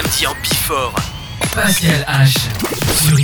samedi 0.00 0.26
en 0.26 0.34
Bifort. 0.42 0.94
Pascal 1.54 2.04
H. 2.06 2.38
sur 3.04 3.18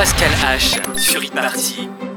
Pascal 0.00 0.30
H 0.32 0.80
sur 0.96 1.22
e-party. 1.22 2.09